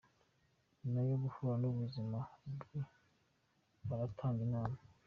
[0.81, 2.17] Nyuma yo guhura n’ubuzima
[2.49, 2.79] bubi
[3.87, 4.77] baratanga inama.